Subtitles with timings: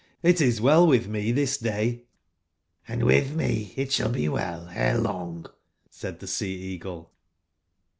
[0.23, 2.05] It is well witb me tbis day
[2.89, 5.45] ''^''Hnd witb me it sball be well ere long,"
[5.91, 7.11] said tbe Sea/eagle.